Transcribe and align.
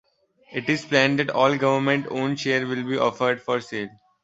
It 0.51 0.67
is 0.67 0.83
planned 0.83 1.19
that 1.19 1.29
all 1.29 1.51
the 1.51 1.59
Government-owned 1.59 2.39
shares 2.39 2.67
will 2.67 2.83
be 2.83 2.97
offered 2.97 3.39
for 3.39 3.61
sale. 3.61 3.89